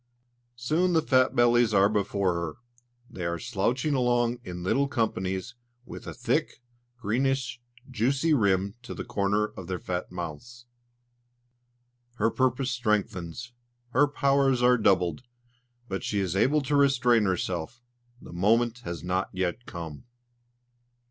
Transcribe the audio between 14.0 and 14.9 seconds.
powers are